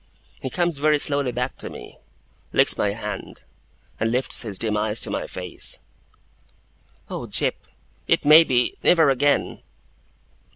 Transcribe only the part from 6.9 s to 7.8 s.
'Oh, Jip!